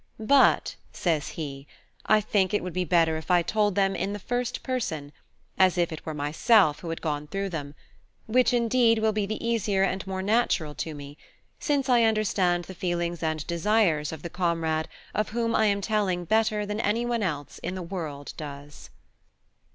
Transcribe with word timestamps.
But, 0.19 0.77
says 0.91 1.27
he, 1.37 1.67
I 2.07 2.21
think 2.21 2.55
it 2.55 2.63
would 2.63 2.73
be 2.73 2.85
better 2.85 3.17
if 3.17 3.29
I 3.29 3.43
told 3.43 3.75
them 3.75 3.95
in 3.95 4.13
the 4.13 4.17
first 4.17 4.63
person, 4.63 5.11
as 5.59 5.77
if 5.77 5.91
it 5.91 6.07
were 6.07 6.15
myself 6.15 6.79
who 6.79 6.89
had 6.89 7.03
gone 7.03 7.27
through 7.27 7.49
them; 7.49 7.75
which, 8.25 8.51
indeed, 8.51 8.97
will 8.97 9.11
be 9.11 9.27
the 9.27 9.47
easier 9.47 9.83
and 9.83 10.01
more 10.07 10.23
natural 10.23 10.73
to 10.73 10.95
me, 10.95 11.19
since 11.59 11.87
I 11.87 12.01
understand 12.01 12.63
the 12.63 12.73
feelings 12.73 13.21
and 13.21 13.45
desires 13.45 14.11
of 14.11 14.23
the 14.23 14.31
comrade 14.31 14.87
of 15.13 15.29
whom 15.29 15.55
I 15.55 15.67
am 15.67 15.81
telling 15.81 16.25
better 16.25 16.65
than 16.65 16.79
any 16.79 17.05
one 17.05 17.21
else 17.21 17.59
in 17.59 17.75
the 17.75 17.83
world 17.83 18.33
does. 18.37 18.89